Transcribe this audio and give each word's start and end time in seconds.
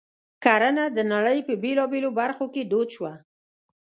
کرنه 0.43 0.85
د 0.97 0.99
نړۍ 1.13 1.39
په 1.47 1.53
بېلابېلو 1.63 2.09
برخو 2.19 2.45
کې 2.53 2.63
دود 2.71 2.89
شوه. 2.95 3.13